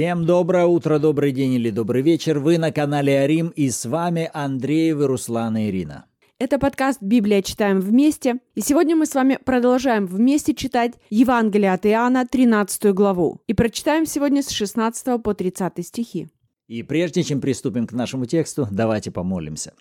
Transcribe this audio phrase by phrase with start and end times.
[0.00, 2.38] Всем доброе утро, добрый день или добрый вечер.
[2.38, 6.06] Вы на канале Арим и с вами Андреев, Руслан и Ирина.
[6.38, 7.42] Это подкаст «Библия.
[7.42, 8.36] Читаем вместе».
[8.54, 13.42] И сегодня мы с вами продолжаем вместе читать Евангелие от Иоанна, 13 главу.
[13.46, 16.30] И прочитаем сегодня с 16 по 30 стихи.
[16.70, 19.72] И прежде чем приступим к нашему тексту, давайте помолимся.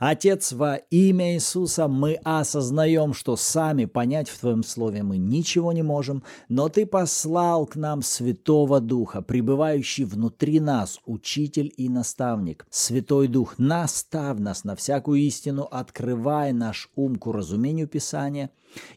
[0.00, 5.82] Отец, во имя Иисуса мы осознаем, что сами понять в Твоем Слове мы ничего не
[5.82, 12.66] можем, но Ты послал к нам Святого Духа, пребывающий внутри нас, учитель и наставник.
[12.68, 18.50] Святой Дух, наставь нас на всякую истину, открывай наш ум к разумению Писания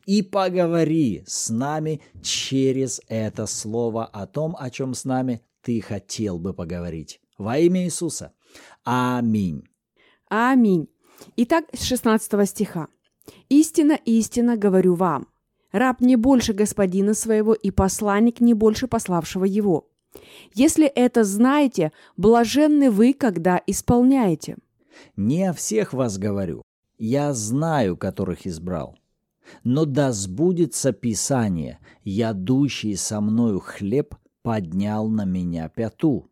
[0.07, 6.39] и поговори с нами через это Слово о том, о чем с нами Ты хотел
[6.39, 7.21] бы поговорить.
[7.37, 8.33] Во имя Иисуса.
[8.83, 9.63] Аминь.
[10.29, 10.87] Аминь.
[11.35, 12.87] Итак, с 16 стиха.
[13.49, 15.27] «Истина, истина говорю вам,
[15.71, 19.89] раб не больше господина своего и посланник не больше пославшего его.
[20.53, 24.57] Если это знаете, блаженны вы, когда исполняете».
[25.15, 26.63] «Не о всех вас говорю,
[26.97, 28.97] я знаю, которых избрал.
[29.63, 36.29] Но да сбудется Писание, ядущий со мною хлеб поднял на меня пяту».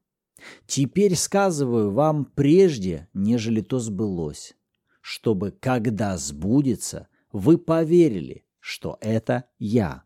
[0.68, 4.56] Теперь сказываю вам прежде, нежели то сбылось,
[5.02, 10.04] чтобы, когда сбудется, вы поверили, что это я.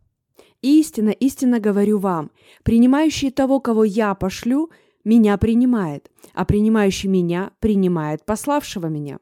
[0.62, 2.32] Истинно, истинно говорю вам,
[2.64, 4.70] принимающий того, кого я пошлю,
[5.06, 9.20] меня принимает, а принимающий меня принимает пославшего меня.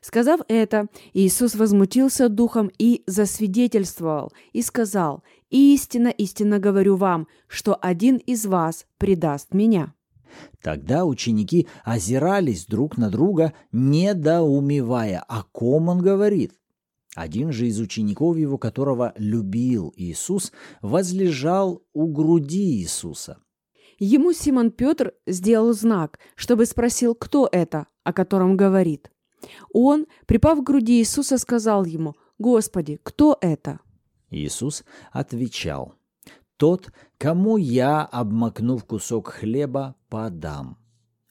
[0.00, 8.16] Сказав это, Иисус возмутился духом и засвидетельствовал, и сказал, «Истинно, истинно говорю вам, что один
[8.16, 9.94] из вас предаст меня».
[10.60, 16.52] Тогда ученики озирались друг на друга, недоумевая, о ком он говорит.
[17.14, 23.38] Один же из учеников его, которого любил Иисус, возлежал у груди Иисуса.
[23.98, 29.10] Ему Симон Петр сделал знак, чтобы спросил, кто это, о котором говорит.
[29.72, 33.80] Он, припав к груди Иисуса, сказал ему, «Господи, кто это?»
[34.30, 35.94] Иисус отвечал,
[36.56, 40.78] тот, кому я, обмакнув кусок хлеба, подам.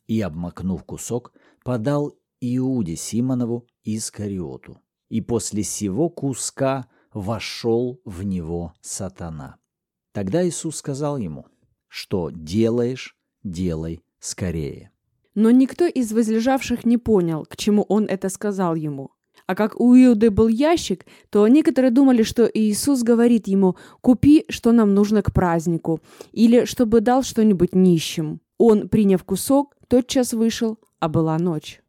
[0.07, 1.33] И, обмакнув кусок,
[1.63, 4.81] подал Иуде Симонову Искариоту.
[5.09, 9.57] И после сего куска вошел в него сатана.
[10.11, 11.45] Тогда Иисус сказал ему,
[11.87, 14.91] что делаешь, делай скорее.
[15.35, 19.11] Но никто из возлежавших не понял, к чему он это сказал ему.
[19.51, 24.71] А как у Иуды был ящик, то некоторые думали, что Иисус говорит ему «купи, что
[24.71, 25.99] нам нужно к празднику»
[26.31, 28.39] или чтобы дал что-нибудь нищим.
[28.57, 31.80] Он, приняв кусок, тотчас вышел, а была ночь.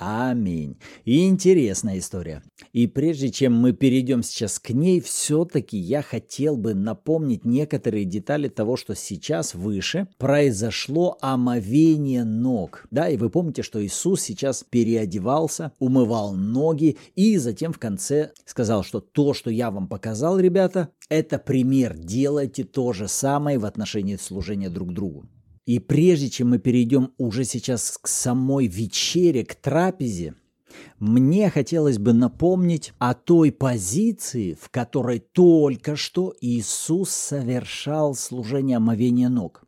[0.00, 0.78] Аминь.
[1.04, 2.42] И интересная история.
[2.72, 8.48] И прежде чем мы перейдем сейчас к ней, все-таки я хотел бы напомнить некоторые детали
[8.48, 12.86] того, что сейчас выше произошло омовение ног.
[12.90, 18.82] Да, и вы помните, что Иисус сейчас переодевался, умывал ноги и затем в конце сказал,
[18.82, 21.98] что то, что я вам показал, ребята, это пример.
[21.98, 25.28] Делайте то же самое в отношении служения друг другу.
[25.70, 30.34] И прежде чем мы перейдем уже сейчас к самой вечере, к трапезе,
[30.98, 39.28] мне хотелось бы напомнить о той позиции, в которой только что Иисус совершал служение омовения
[39.28, 39.62] ног.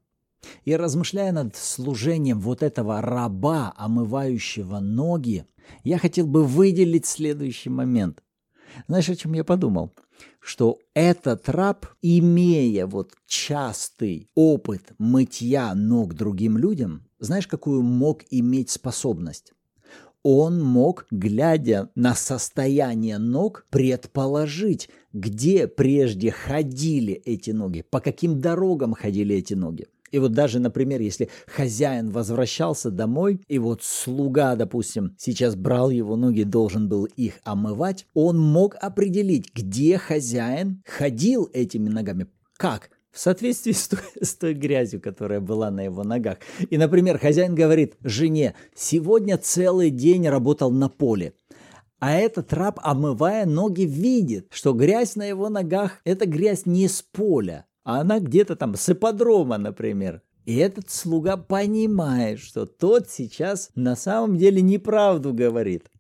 [0.65, 5.47] И размышляя над служением вот этого раба, омывающего ноги,
[5.85, 8.25] я хотел бы выделить следующий момент.
[8.89, 9.93] Знаешь, о чем я подумал?
[10.41, 18.71] Что этот раб, имея вот частый опыт мытья ног другим людям, знаешь, какую мог иметь
[18.71, 19.53] способность?
[20.25, 28.95] Он мог, глядя на состояние ног, предположить, где прежде ходили эти ноги, по каким дорогам
[28.95, 29.89] ходили эти ноги.
[30.13, 36.17] И вот даже, например, если хозяин возвращался домой, и вот слуга, допустим, сейчас брал его
[36.17, 42.29] ноги, должен был их омывать, он мог определить, где хозяин ходил этими ногами.
[42.57, 42.91] Как?
[43.11, 46.39] в соответствии с той, с той грязью, которая была на его ногах.
[46.71, 51.35] И, например, хозяин говорит жене, сегодня целый день работал на поле.
[52.01, 57.03] А этот раб, омывая ноги, видит, что грязь на его ногах– это грязь не с
[57.03, 60.23] поля, а она где-то там с ипподрома, например.
[60.45, 65.91] И этот слуга понимает, что тот сейчас на самом деле неправду говорит.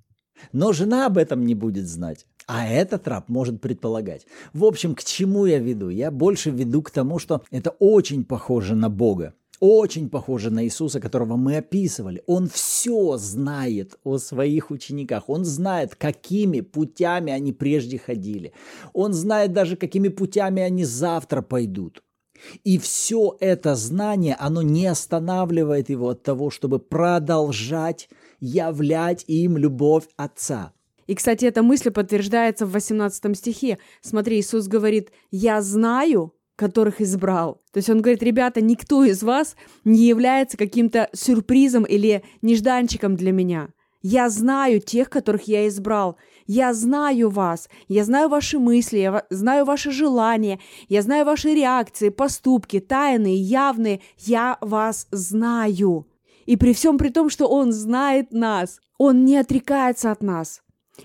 [0.52, 2.26] Но жена об этом не будет знать.
[2.46, 4.26] А этот раб может предполагать.
[4.52, 5.90] В общем, к чему я веду?
[5.90, 9.34] Я больше веду к тому, что это очень похоже на Бога
[9.64, 12.20] очень похоже на Иисуса, которого мы описывали.
[12.26, 15.29] Он все знает о своих учениках.
[15.29, 18.53] Он знает, какими путями они прежде ходили.
[18.93, 22.03] Он знает даже, какими путями они завтра пойдут.
[22.64, 28.08] И все это знание, оно не останавливает его от того, чтобы продолжать
[28.41, 30.73] являть им любовь Отца.
[31.06, 33.79] И, кстати, эта мысль подтверждается в 18 стихе.
[34.00, 37.60] Смотри, Иисус говорит, «Я знаю, которых избрал».
[37.72, 43.32] То есть он говорит, ребята, никто из вас не является каким-то сюрпризом или нежданчиком для
[43.32, 43.69] меня.
[44.02, 46.16] Я знаю тех, которых я избрал.
[46.46, 47.69] Я знаю вас.
[47.87, 50.58] Я знаю ваши мысли, я знаю ваши желания,
[50.88, 54.00] я знаю ваши реакции, поступки, тайные, явные.
[54.19, 56.08] Я вас знаю.
[56.46, 60.62] И при всем при том, что Он знает нас, Он не отрекается от нас.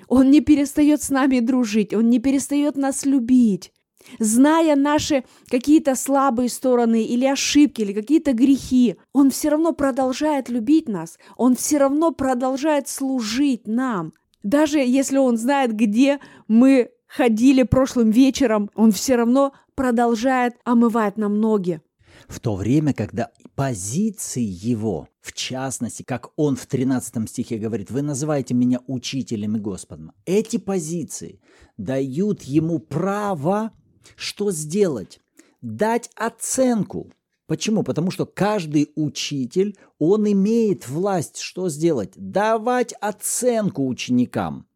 [0.08, 3.72] Он не перестает с нами дружить, Он не перестает нас любить.
[4.20, 10.88] Зная наши какие-то слабые стороны или ошибки, или какие-то грехи, Он все равно продолжает любить
[10.88, 14.14] нас, Он все равно продолжает служить нам.
[14.44, 21.40] Даже если Он знает, где мы ходили прошлым вечером, Он все равно продолжает омывать нам
[21.40, 21.82] ноги.
[22.28, 28.02] В то время, когда позиции его, в частности, как он в 13 стихе говорит, вы
[28.02, 30.12] называете меня учителем и Господом.
[30.26, 31.40] Эти позиции
[31.78, 33.72] дают ему право
[34.16, 35.20] что сделать?
[35.62, 37.12] Дать оценку.
[37.48, 37.84] Почему?
[37.84, 42.12] Потому что каждый учитель, он имеет власть что сделать?
[42.16, 44.68] Давать оценку ученикам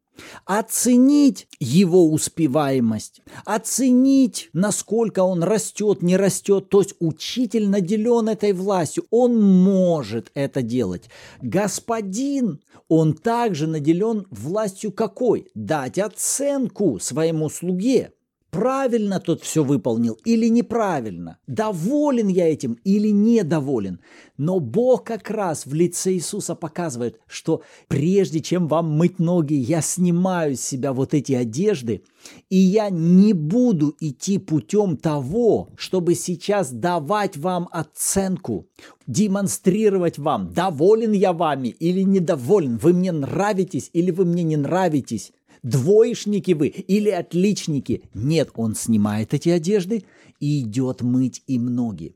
[0.46, 6.70] оценить его успеваемость, оценить, насколько он растет, не растет.
[6.70, 11.10] То есть учитель наделен этой властью, он может это делать.
[11.42, 15.48] Господин, он также наделен властью какой?
[15.56, 18.12] Дать оценку своему слуге
[18.52, 24.02] правильно тот все выполнил или неправильно, доволен я этим или недоволен.
[24.38, 29.82] Но Бог как раз в лице Иисуса показывает, что прежде чем вам мыть ноги, я
[29.82, 32.04] снимаю с себя вот эти одежды,
[32.50, 38.68] и я не буду идти путем того, чтобы сейчас давать вам оценку,
[39.08, 45.32] демонстрировать вам, доволен я вами или недоволен, вы мне нравитесь или вы мне не нравитесь
[45.64, 48.04] двоечники вы или отличники.
[48.14, 50.04] Нет, он снимает эти одежды
[50.40, 52.16] и идет мыть им ноги.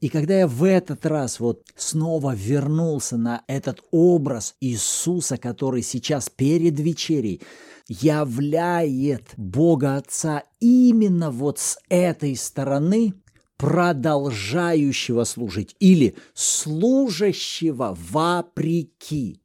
[0.00, 6.30] И когда я в этот раз вот снова вернулся на этот образ Иисуса, который сейчас
[6.30, 7.42] перед вечерей
[7.86, 13.14] являет Бога Отца именно вот с этой стороны,
[13.58, 19.39] продолжающего служить или служащего вопреки.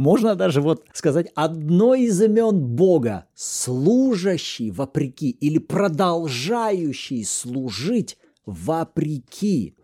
[0.00, 8.16] Можно даже вот сказать одно из имен Бога, служащий вопреки или продолжающий служить
[8.46, 9.76] вопреки.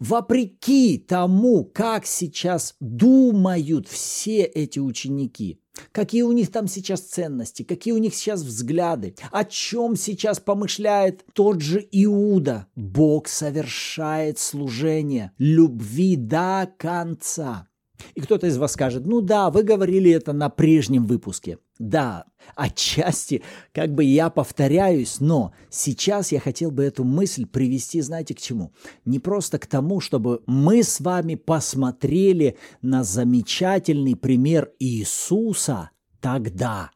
[0.00, 5.60] Вопреки тому, как сейчас думают все эти ученики,
[5.92, 11.26] какие у них там сейчас ценности, какие у них сейчас взгляды, о чем сейчас помышляет
[11.34, 12.68] тот же Иуда.
[12.74, 17.67] Бог совершает служение любви до конца.
[18.14, 21.58] И кто-то из вас скажет, ну да, вы говорили это на прежнем выпуске.
[21.78, 22.24] Да,
[22.56, 23.42] отчасти
[23.72, 28.72] как бы я повторяюсь, но сейчас я хотел бы эту мысль привести, знаете, к чему?
[29.04, 35.90] Не просто к тому, чтобы мы с вами посмотрели на замечательный пример Иисуса
[36.20, 36.90] тогда.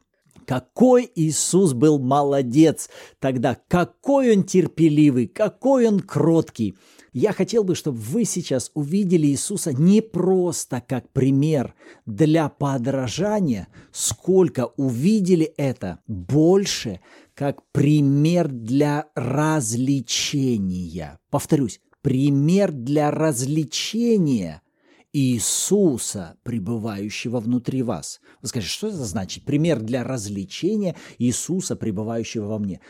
[0.45, 2.89] Какой Иисус был молодец
[3.19, 6.75] тогда, какой он терпеливый, какой он кроткий–
[7.13, 14.73] я хотел бы, чтобы вы сейчас увидели Иисуса не просто как пример для подражания, сколько
[14.77, 16.99] увидели это больше
[17.35, 21.19] как пример для развлечения.
[21.29, 24.63] Повторюсь, пример для развлечения
[25.13, 28.19] Иисуса, пребывающего внутри вас.
[28.41, 29.45] Вы скажете, что это значит?
[29.45, 32.81] Пример для развлечения Иисуса, пребывающего во мне.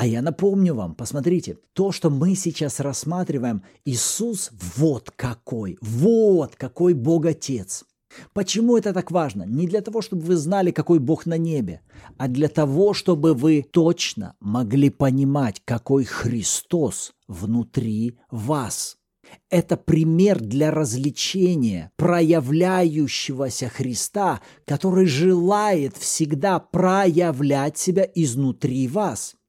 [0.00, 6.94] А я напомню вам, посмотрите, то, что мы сейчас рассматриваем, Иисус вот какой, вот какой
[6.94, 7.84] Бог Отец.
[8.32, 9.42] Почему это так важно?
[9.42, 11.82] Не для того, чтобы вы знали, какой Бог на небе,
[12.16, 18.96] а для того, чтобы вы точно могли понимать, какой Христос внутри вас.
[19.50, 29.34] Это пример для развлечения проявляющегося Христа, который желает всегда проявлять себя изнутри вас–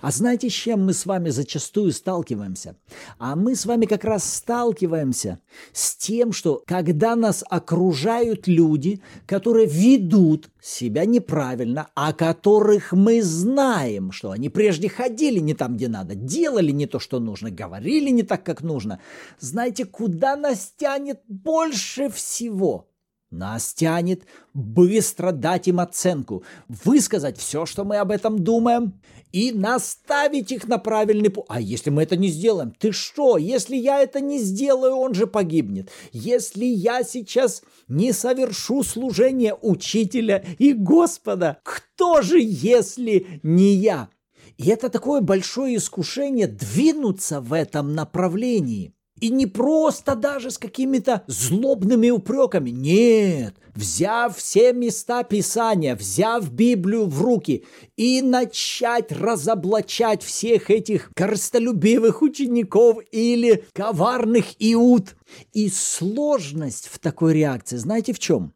[0.00, 2.76] а знаете, с чем мы с вами зачастую сталкиваемся?
[3.18, 5.40] А мы с вами как раз сталкиваемся
[5.72, 14.12] с тем, что когда нас окружают люди, которые ведут себя неправильно, о которых мы знаем,
[14.12, 18.22] что они прежде ходили не там, где надо, делали не то, что нужно, говорили не
[18.22, 19.00] так, как нужно,
[19.38, 22.91] знаете, куда нас тянет больше всего?
[23.32, 29.00] Нас тянет быстро дать им оценку, высказать все, что мы об этом думаем,
[29.32, 31.46] и наставить их на правильный путь.
[31.48, 32.74] А если мы это не сделаем?
[32.78, 33.38] Ты что?
[33.38, 35.90] Если я это не сделаю, он же погибнет.
[36.12, 44.10] Если я сейчас не совершу служение учителя и Господа, кто же, если не я?
[44.58, 51.22] И это такое большое искушение двинуться в этом направлении– и не просто даже с какими-то
[51.28, 52.70] злобными упреками.
[52.70, 57.64] Нет, взяв все места Писания, взяв Библию в руки
[57.96, 65.14] и начать разоблачать всех этих корыстолюбивых учеников или коварных иуд.
[65.52, 68.52] И сложность в такой реакции, знаете в чем?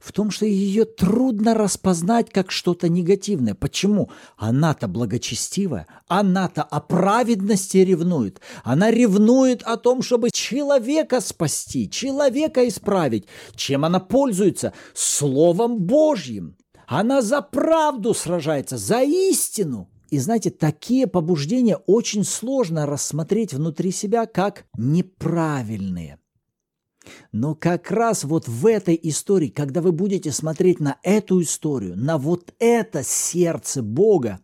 [0.00, 3.54] В том, что ее трудно распознать как что-то негативное.
[3.54, 4.10] Почему?
[4.36, 8.40] Она-то благочестивая, она-то о праведности ревнует.
[8.62, 13.26] Она ревнует о том, чтобы человека спасти, человека исправить.
[13.54, 14.72] Чем она пользуется?
[14.94, 16.56] Словом Божьим.
[16.86, 19.88] Она за правду сражается, за истину.
[20.10, 26.18] И знаете, такие побуждения очень сложно рассмотреть внутри себя как неправильные.
[27.32, 32.18] Но как раз вот в этой истории, когда вы будете смотреть на эту историю, на
[32.18, 34.40] вот это сердце Бога,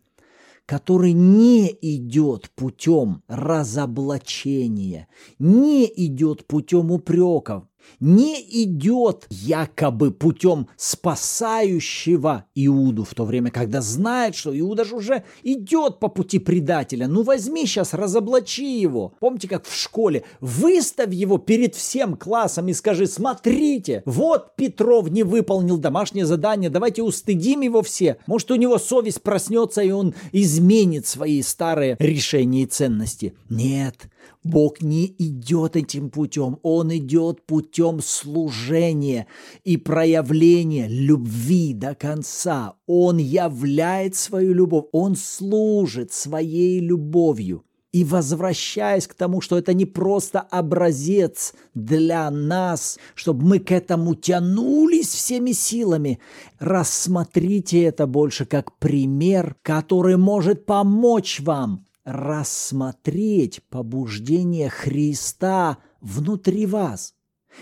[0.67, 7.64] который не идет путем разоблачения, не идет путем упреков,
[8.01, 15.25] не идет якобы путем спасающего Иуду, в то время, когда знает, что Иуда же уже
[15.43, 17.07] идет по пути предателя.
[17.07, 19.15] Ну возьми сейчас, разоблачи его.
[19.21, 20.25] Помните, как в школе?
[20.41, 27.03] Выставь его перед всем классом и скажи, смотрите, вот Петров не выполнил домашнее задание, давайте
[27.03, 28.19] устыдим его все.
[28.27, 33.35] Может, у него совесть проснется, и он изменит свои старые решения и ценности.
[33.49, 34.09] Нет,
[34.43, 39.27] Бог не идет этим путем, Он идет путем служения
[39.65, 42.75] и проявления любви до конца.
[42.87, 47.65] Он являет свою любовь, Он служит своей любовью.
[47.93, 54.15] И возвращаясь к тому, что это не просто образец для нас, чтобы мы к этому
[54.15, 56.21] тянулись всеми силами,
[56.61, 67.14] рассмотрите это больше как пример, который может помочь вам рассмотреть побуждение Христа внутри вас.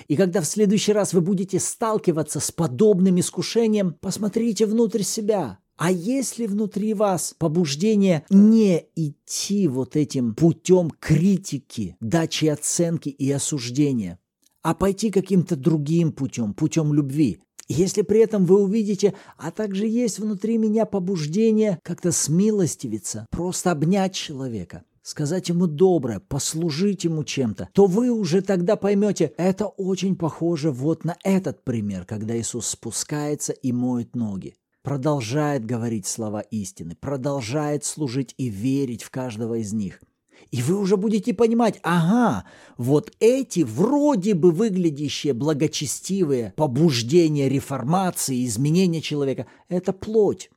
[0.07, 5.59] И когда в следующий раз вы будете сталкиваться с подобным искушением, посмотрите внутрь себя.
[5.77, 14.19] А если внутри вас побуждение не идти вот этим путем критики, дачи оценки и осуждения,
[14.63, 20.19] а пойти каким-то другим путем, путем любви, если при этом вы увидите, а также есть
[20.19, 27.87] внутри меня побуждение как-то смилостивиться, просто обнять человека, сказать ему доброе, послужить ему чем-то, то
[27.87, 33.73] вы уже тогда поймете, это очень похоже вот на этот пример, когда Иисус спускается и
[33.73, 34.55] моет ноги
[34.89, 40.01] продолжает говорить слова истины, продолжает служить и верить в каждого из них.
[40.51, 42.45] И вы уже будете понимать, ага,
[42.77, 50.51] вот эти вроде бы выглядящие благочестивые побуждения реформации, изменения человека– это плоть.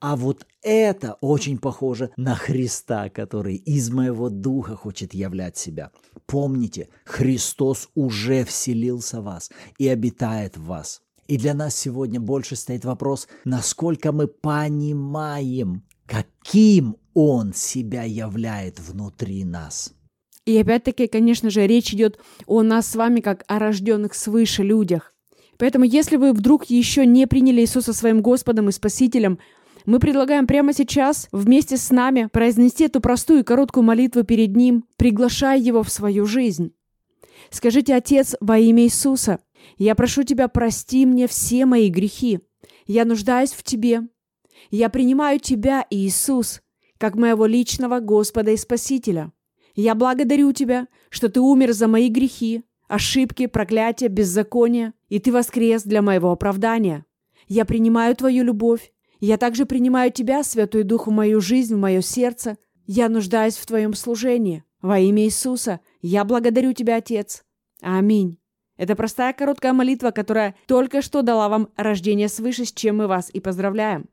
[0.00, 5.90] А вот это очень похоже на Христа, который из моего духа хочет являть себя.
[6.26, 11.02] Помните, Христос уже вселился в вас и обитает в вас.
[11.26, 19.42] И для нас сегодня больше стоит вопрос, насколько мы понимаем, каким Он себя являет внутри
[19.44, 19.92] нас.
[20.46, 25.12] И опять-таки, конечно же, речь идет о нас с вами как о рожденных свыше людях.
[25.58, 29.40] Поэтому, если вы вдруг еще не приняли Иисуса своим Господом и Спасителем,
[29.84, 34.84] мы предлагаем прямо сейчас вместе с нами произнести эту простую и короткую молитву перед Ним,
[34.96, 36.72] приглашая Его в свою жизнь.
[37.50, 39.40] Скажите, Отец, во имя Иисуса,
[39.76, 42.38] я прошу Тебя, прости мне все мои грехи.
[42.86, 44.02] Я нуждаюсь в Тебе.
[44.70, 46.60] Я принимаю Тебя, Иисус,
[46.98, 49.32] как моего личного Господа и Спасителя.
[49.74, 55.84] Я благодарю Тебя, что Ты умер за мои грехи, ошибки, проклятия, беззакония, и Ты воскрес
[55.84, 57.04] для моего оправдания.
[57.46, 58.92] Я принимаю Твою любовь.
[59.20, 62.58] Я также принимаю Тебя, Святой Дух, в мою жизнь, в мое сердце.
[62.86, 64.64] Я нуждаюсь в Твоем служении.
[64.82, 67.44] Во имя Иисуса я благодарю Тебя, Отец.
[67.80, 68.38] Аминь.
[68.76, 73.28] Это простая короткая молитва, которая только что дала вам рождение свыше, с чем мы вас
[73.32, 74.08] и поздравляем.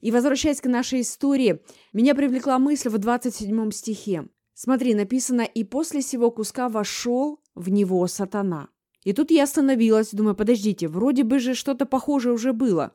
[0.00, 1.60] И возвращаясь к нашей истории,
[1.92, 4.28] меня привлекла мысль в 27 стихе.
[4.54, 8.68] Смотри, написано «И после сего куска вошел в него сатана».
[9.04, 12.94] И тут я остановилась, думаю, подождите, вроде бы же что-то похожее уже было.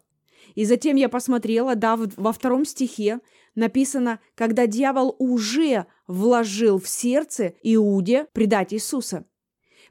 [0.53, 3.19] И затем я посмотрела, да, во втором стихе
[3.55, 9.25] написано, когда дьявол уже вложил в сердце Иуде предать Иисуса.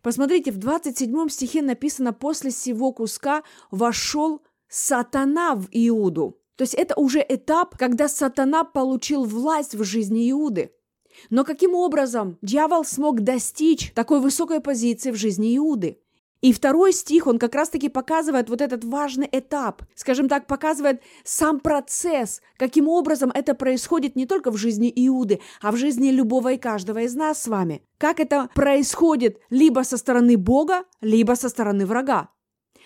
[0.03, 6.39] Посмотрите, в 27 стихе написано «после сего куска вошел сатана в Иуду».
[6.57, 10.71] То есть это уже этап, когда сатана получил власть в жизни Иуды.
[11.31, 15.99] Но каким образом дьявол смог достичь такой высокой позиции в жизни Иуды?
[16.45, 21.59] И второй стих, он как раз-таки показывает вот этот важный этап, скажем так, показывает сам
[21.59, 26.59] процесс, каким образом это происходит не только в жизни Иуды, а в жизни любого и
[26.59, 27.83] каждого из нас с вами.
[27.97, 32.29] Как это происходит либо со стороны Бога, либо со стороны врага.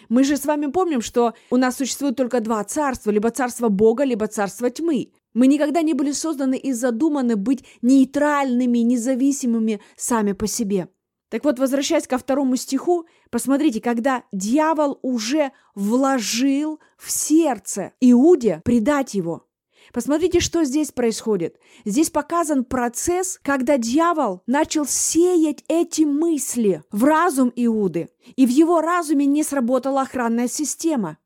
[0.09, 4.05] Мы же с вами помним, что у нас существует только два царства, либо царство Бога,
[4.05, 5.13] либо царство тьмы.
[5.35, 10.89] Мы никогда не были созданы и задуманы быть нейтральными, независимыми сами по себе.
[11.29, 19.15] Так вот, возвращаясь ко второму стиху, посмотрите, когда дьявол уже вложил в сердце Иуде предать
[19.15, 19.48] его.
[19.93, 21.59] Посмотрите, что здесь происходит.
[21.85, 28.81] Здесь показан процесс, когда дьявол начал сеять эти мысли в разум Иуды, и в его
[28.81, 31.19] разуме не сработала охранная система.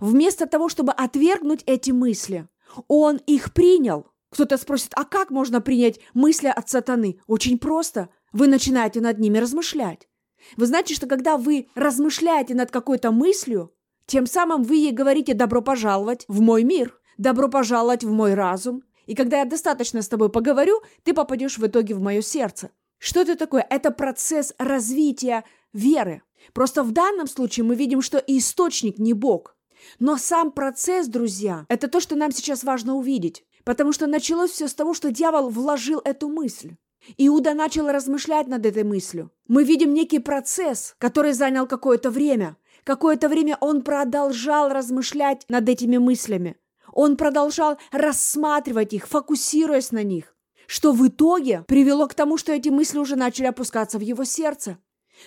[0.00, 2.48] Вместо того, чтобы отвергнуть эти мысли,
[2.88, 4.06] он их принял.
[4.30, 7.20] Кто-то спросит, а как можно принять мысли от сатаны?
[7.26, 10.08] Очень просто– вы начинаете над ними размышлять.
[10.56, 13.72] Вы знаете, что когда вы размышляете над какой-то мыслью,
[14.06, 18.82] тем самым вы ей говорите «добро пожаловать в мой мир», «добро пожаловать в мой разум».
[19.06, 22.70] И когда я достаточно с тобой поговорю, ты попадешь в итоге в мое сердце.
[22.98, 23.66] Что это такое?
[23.68, 26.22] Это процесс развития веры.
[26.52, 29.56] Просто в данном случае мы видим, что источник не Бог.
[29.98, 33.44] Но сам процесс, друзья, это то, что нам сейчас важно увидеть.
[33.64, 36.76] Потому что началось все с того, что дьявол вложил эту мысль.
[37.18, 39.32] Иуда начал размышлять над этой мыслью.
[39.48, 42.56] Мы видим некий процесс, который занял какое-то время.
[42.84, 46.56] Какое-то время он продолжал размышлять над этими мыслями.
[46.92, 52.68] Он продолжал рассматривать их, фокусируясь на них, что в итоге привело к тому, что эти
[52.68, 54.78] мысли уже начали опускаться в его сердце.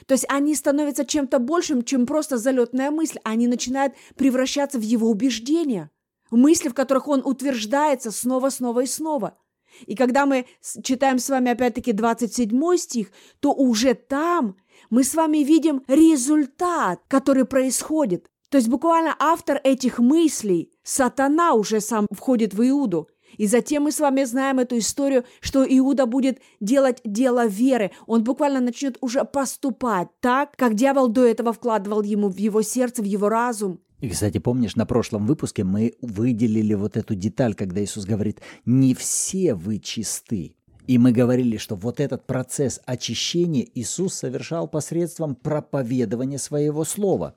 [0.07, 3.19] То есть они становятся чем-то большим, чем просто залетная мысль.
[3.23, 5.91] Они начинают превращаться в его убеждения.
[6.31, 9.37] Мысли, в которых он утверждается снова, снова и снова–
[9.85, 10.45] и когда мы
[10.83, 14.57] читаем с вами опять-таки 27 стих, то уже там
[14.89, 18.29] мы с вами видим результат, который происходит.
[18.55, 23.09] То есть буквально автор этих мыслей, сатана уже сам входит в Иуду.
[23.35, 27.91] И затем мы с вами знаем эту историю, что Иуда будет делать дело веры.
[28.07, 33.01] Он буквально начнет уже поступать так, как дьявол до этого вкладывал ему в его сердце,
[33.01, 33.81] в его разум.
[33.99, 38.95] И, кстати, помнишь, на прошлом выпуске мы выделили вот эту деталь, когда Иисус говорит, не
[38.95, 40.55] все вы чисты.
[40.87, 47.35] И мы говорили, что вот этот процесс очищения Иисус совершал посредством проповедования своего слова.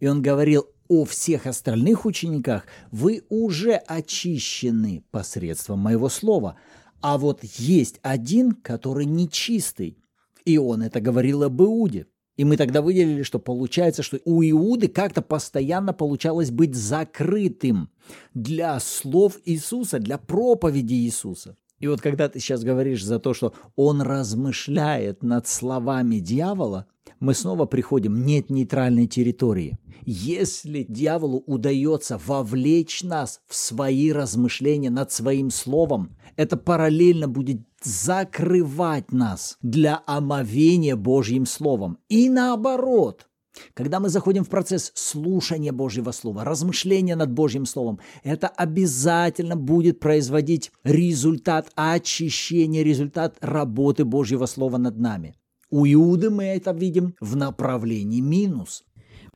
[0.00, 6.56] И он говорил о всех остальных учениках, вы уже очищены посредством моего слова.
[7.00, 9.98] А вот есть один, который нечистый.
[10.44, 12.06] И он это говорил об Иуде.
[12.36, 17.90] И мы тогда выделили, что получается, что у Иуды как-то постоянно получалось быть закрытым
[18.32, 21.56] для слов Иисуса, для проповеди Иисуса.
[21.80, 26.86] И вот когда ты сейчас говоришь за то, что он размышляет над словами дьявола,
[27.18, 29.78] мы снова приходим, нет нейтральной территории.
[30.04, 39.12] Если дьяволу удается вовлечь нас в свои размышления над своим словом, это параллельно будет закрывать
[39.12, 41.98] нас для омовения Божьим Словом.
[42.08, 43.26] И наоборот,
[43.74, 50.00] когда мы заходим в процесс слушания Божьего Слова, размышления над Божьим Словом, это обязательно будет
[50.00, 55.34] производить результат очищения, результат работы Божьего Слова над нами.
[55.70, 58.84] У Иуды мы это видим в направлении минус.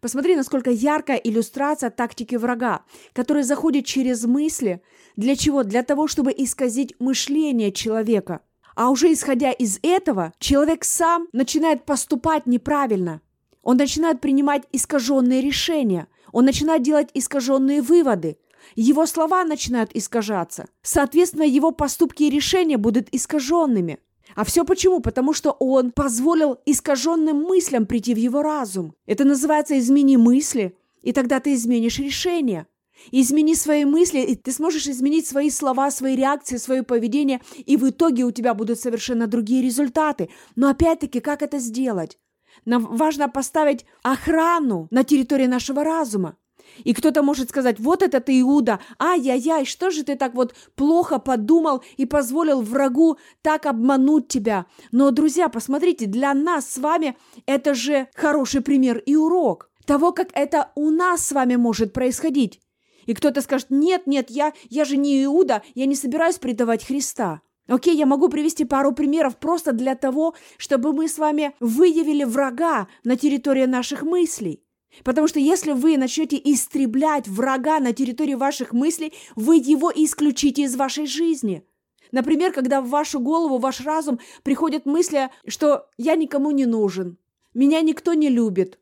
[0.00, 2.82] Посмотри, насколько яркая иллюстрация тактики врага,
[3.14, 4.82] который заходит через мысли.
[5.16, 5.62] Для чего?
[5.62, 8.40] Для того, чтобы исказить мышление человека.
[8.76, 13.22] А уже исходя из этого, человек сам начинает поступать неправильно.
[13.64, 16.06] Он начинает принимать искаженные решения.
[16.32, 18.36] Он начинает делать искаженные выводы.
[18.76, 20.68] Его слова начинают искажаться.
[20.82, 23.98] Соответственно, его поступки и решения будут искаженными.
[24.34, 25.00] А все почему?
[25.00, 28.94] Потому что он позволил искаженным мыслям прийти в его разум.
[29.06, 32.66] Это называется «измени мысли», и тогда ты изменишь решение.
[33.10, 37.88] Измени свои мысли, и ты сможешь изменить свои слова, свои реакции, свое поведение, и в
[37.90, 40.30] итоге у тебя будут совершенно другие результаты.
[40.56, 42.18] Но опять-таки, как это сделать?
[42.64, 46.36] Нам важно поставить охрану на территории нашего разума.
[46.82, 51.18] И кто-то может сказать, вот это ты Иуда, ай-яй-яй, что же ты так вот плохо
[51.18, 54.66] подумал и позволил врагу так обмануть тебя.
[54.90, 60.28] Но, друзья, посмотрите, для нас с вами это же хороший пример и урок того, как
[60.32, 62.60] это у нас с вами может происходить.
[63.06, 67.42] И кто-то скажет, нет, нет, я, я же не Иуда, я не собираюсь предавать Христа.
[67.66, 72.88] Окей, я могу привести пару примеров просто для того, чтобы мы с вами выявили врага
[73.04, 74.62] на территории наших мыслей.
[75.02, 80.76] Потому что если вы начнете истреблять врага на территории ваших мыслей, вы его исключите из
[80.76, 81.64] вашей жизни.
[82.12, 87.18] Например, когда в вашу голову, в ваш разум приходят мысли, что «я никому не нужен»,
[87.54, 88.78] «меня никто не любит»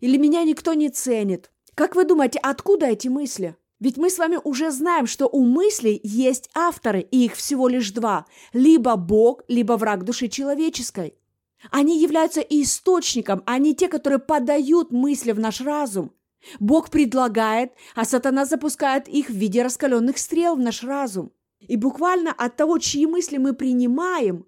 [0.00, 1.50] или «меня никто не ценит».
[1.74, 3.56] Как вы думаете, откуда эти мысли?
[3.80, 7.90] Ведь мы с вами уже знаем, что у мыслей есть авторы, и их всего лишь
[7.92, 8.26] два.
[8.52, 11.14] Либо Бог, либо враг души человеческой.
[11.70, 16.12] Они являются источником, а не те, которые подают мысли в наш разум.
[16.58, 21.32] Бог предлагает, а сатана запускает их в виде раскаленных стрел в наш разум.
[21.60, 24.46] И буквально от того, чьи мысли мы принимаем,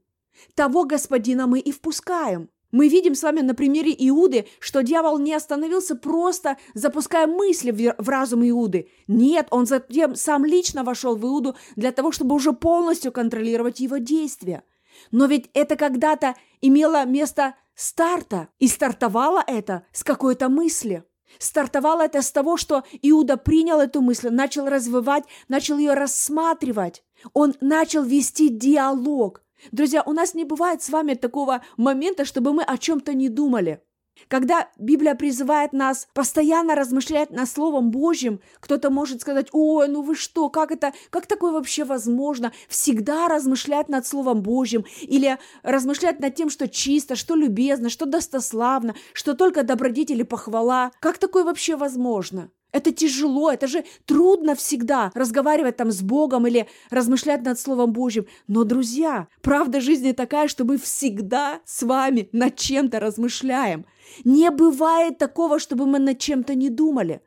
[0.55, 2.49] того господина мы и впускаем.
[2.73, 8.09] Мы видим с вами на примере Иуды, что дьявол не остановился просто запуская мысли в
[8.09, 8.89] разум Иуды.
[9.07, 13.99] Нет, он затем сам лично вошел в Иуду для того, чтобы уже полностью контролировать его
[13.99, 14.65] действия.
[15.11, 21.05] Но ведь это когда-то имело место старта, и стартовало это с какой-то мысли.
[21.39, 27.03] Стартовало это с того, что Иуда принял эту мысль, начал развивать, начал ее рассматривать.
[27.33, 29.43] Он начал вести диалог.
[29.70, 33.81] Друзья, у нас не бывает с вами такого момента, чтобы мы о чем-то не думали.
[34.29, 40.14] Когда Библия призывает нас постоянно размышлять над Словом Божьим, кто-то может сказать, ой, ну вы
[40.14, 42.53] что, как это, как такое вообще возможно?
[42.68, 48.94] Всегда размышлять над Словом Божьим или размышлять над тем, что чисто, что любезно, что достославно,
[49.12, 50.92] что только добродетели похвала.
[51.01, 52.51] Как такое вообще возможно?
[52.73, 58.27] Это тяжело, это же трудно всегда разговаривать там с Богом или размышлять над Словом Божьим.
[58.49, 63.85] Но, друзья, правда жизни такая, что мы всегда с вами над чем-то размышляем.
[64.25, 67.21] Не бывает такого, чтобы мы над чем-то не думали.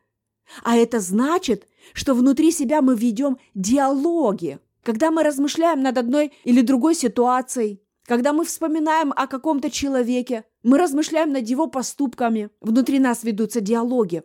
[0.64, 4.60] А это значит, что внутри себя мы ведем диалоги.
[4.84, 10.78] Когда мы размышляем над одной или другой ситуацией, когда мы вспоминаем о каком-то человеке, мы
[10.78, 14.24] размышляем над его поступками, внутри нас ведутся диалоги.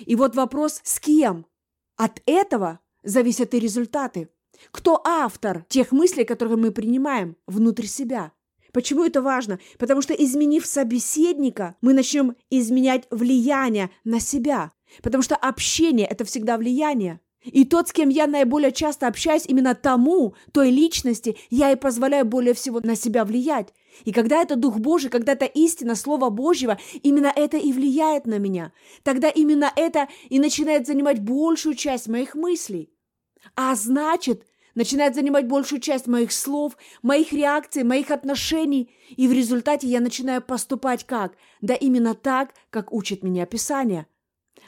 [0.00, 1.46] И вот вопрос «с кем?»
[1.96, 4.28] От этого зависят и результаты.
[4.70, 8.32] Кто автор тех мыслей, которые мы принимаем внутрь себя?
[8.72, 9.58] Почему это важно?
[9.78, 14.72] Потому что, изменив собеседника, мы начнем изменять влияние на себя.
[15.02, 17.20] Потому что общение– это всегда влияние.
[17.44, 22.24] И тот, с кем я наиболее часто общаюсь, именно тому, той личности, я и позволяю
[22.24, 23.72] более всего на себя влиять.
[24.04, 28.38] И когда это Дух Божий, когда это истина, Слово Божьего, именно это и влияет на
[28.38, 28.72] меня.
[29.02, 32.90] Тогда именно это и начинает занимать большую часть моих мыслей.
[33.54, 39.86] А значит, начинает занимать большую часть моих слов, моих реакций, моих отношений, и в результате
[39.86, 41.34] я начинаю поступать как?
[41.60, 44.06] Да именно так, как учит меня Писание–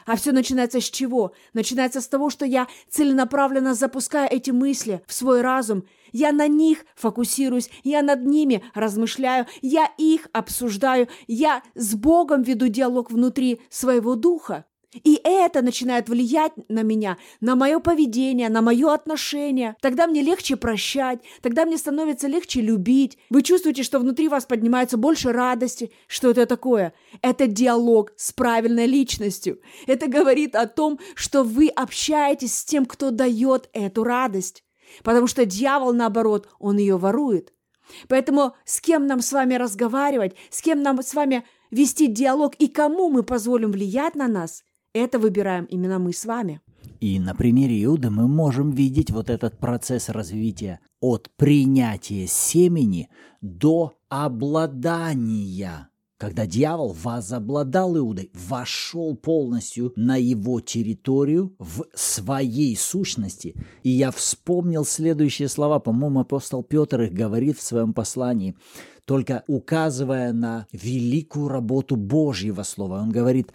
[0.05, 1.33] а все начинается с чего?
[1.53, 5.83] Начинается с того, что я целенаправленно запускаю эти мысли в свой разум.
[6.11, 12.67] Я на них фокусируюсь, я над ними размышляю, я их обсуждаю, я с Богом веду
[12.67, 14.65] диалог внутри своего духа.
[14.93, 19.77] И это начинает влиять на меня, на мое поведение, на мое отношение.
[19.79, 23.17] Тогда мне легче прощать, тогда мне становится легче любить.
[23.29, 25.91] Вы чувствуете, что внутри вас поднимается больше радости.
[26.07, 26.93] Что это такое?
[27.21, 29.61] Это диалог с правильной личностью.
[29.87, 34.65] Это говорит о том, что вы общаетесь с тем, кто дает эту радость.
[35.03, 37.53] Потому что дьявол, наоборот, он ее ворует.
[38.09, 42.67] Поэтому с кем нам с вами разговаривать, с кем нам с вами вести диалог и
[42.67, 46.61] кому мы позволим влиять на нас– это выбираем именно мы с вами.
[46.99, 53.09] И на примере Иуды мы можем видеть вот этот процесс развития от принятия семени
[53.41, 55.89] до обладания.
[56.17, 63.55] Когда дьявол возобладал Иудой, вошел полностью на его территорию в своей сущности.
[63.81, 68.55] И я вспомнил следующие слова, по-моему, апостол Петр их говорит в своем послании,
[69.05, 73.01] только указывая на великую работу Божьего Слова.
[73.01, 73.51] Он говорит,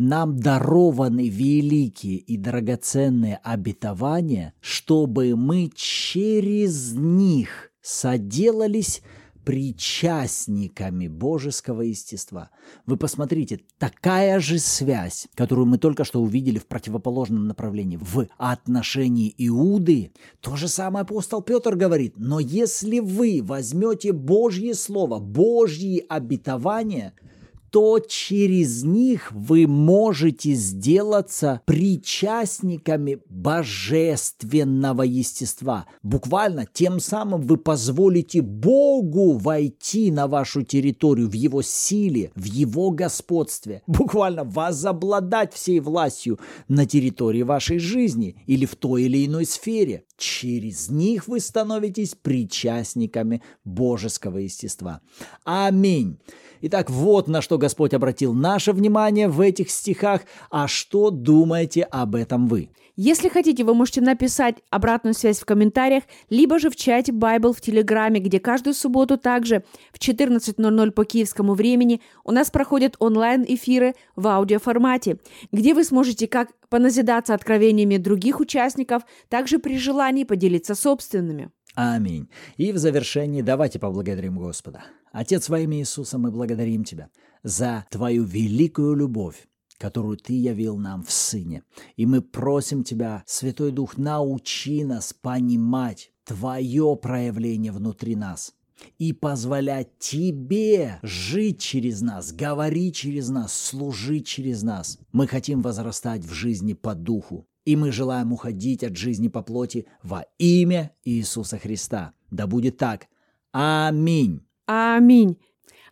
[0.00, 9.02] нам дарованы великие и драгоценные обетования, чтобы мы через них соделались
[9.44, 12.48] причастниками божеского естества.
[12.86, 19.34] Вы посмотрите, такая же связь, которую мы только что увидели в противоположном направлении, в отношении
[19.36, 27.12] Иуды, то же самое апостол Петр говорит, но если вы возьмете Божье Слово, Божьи обетования–
[27.70, 35.86] то через них вы можете сделаться причастниками божественного естества.
[36.02, 42.90] Буквально тем самым вы позволите Богу войти на вашу территорию в его силе, в его
[42.90, 43.82] господстве.
[43.86, 50.04] Буквально возобладать всей властью на территории вашей жизни или в той или иной сфере.
[50.16, 55.00] Через них вы становитесь причастниками божеского естества.
[55.44, 56.18] Аминь.
[56.62, 60.22] Итак, вот на что Господь обратил наше внимание в этих стихах.
[60.50, 62.70] А что думаете об этом вы?
[62.96, 67.60] Если хотите, вы можете написать обратную связь в комментариях, либо же в чате Bible в
[67.62, 74.26] Телеграме, где каждую субботу также в 14.00 по киевскому времени у нас проходят онлайн-эфиры в
[74.26, 75.16] аудиоформате,
[75.50, 81.50] где вы сможете как поназидаться откровениями других участников, также при желании поделиться собственными.
[81.74, 82.28] Аминь.
[82.56, 84.82] И в завершении давайте поблагодарим Господа.
[85.12, 87.10] Отец, во имя Иисуса мы благодарим Тебя
[87.42, 91.62] за Твою великую любовь, которую Ты явил нам в Сыне.
[91.96, 98.54] И мы просим Тебя, Святой Дух, научи нас понимать Твое проявление внутри нас
[98.98, 104.98] и позволять Тебе жить через нас, говорить через нас, служить через нас.
[105.12, 109.86] Мы хотим возрастать в жизни по духу, и мы желаем уходить от жизни по плоти
[110.02, 112.12] во имя Иисуса Христа.
[112.30, 113.06] Да будет так.
[113.52, 114.40] Аминь.
[114.66, 115.38] Аминь.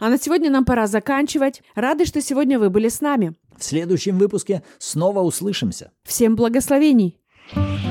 [0.00, 1.62] А на сегодня нам пора заканчивать.
[1.74, 3.34] Рады, что сегодня вы были с нами.
[3.56, 5.90] В следующем выпуске снова услышимся.
[6.04, 7.18] Всем благословений.
[7.54, 7.87] thank